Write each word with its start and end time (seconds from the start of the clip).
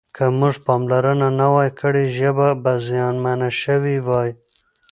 که 0.15 0.25
موږ 0.39 0.55
پاملرنه 0.65 1.29
نه 1.39 1.47
وای 1.53 1.69
کړې 1.79 2.03
ژبه 2.17 2.47
به 2.63 2.71
زیانمنه 2.87 3.49
شوې 3.61 3.97
وای. 4.07 4.29